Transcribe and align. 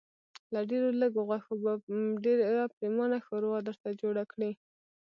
له 0.53 0.59
ډېرو 0.69 0.89
لږو 1.01 1.21
غوښو 1.27 1.53
به 1.63 1.71
ډېره 2.25 2.63
پرېمانه 2.77 3.17
ښوروا 3.25 3.59
درته 3.67 3.87
جوړه 4.01 4.23
کړي. 4.31 4.51